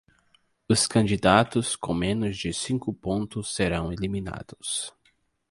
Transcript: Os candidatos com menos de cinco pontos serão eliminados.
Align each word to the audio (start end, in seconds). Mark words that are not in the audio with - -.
Os 0.67 0.87
candidatos 0.87 1.75
com 1.75 1.93
menos 1.93 2.35
de 2.35 2.51
cinco 2.51 2.91
pontos 2.91 3.53
serão 3.53 3.93
eliminados. 3.93 4.91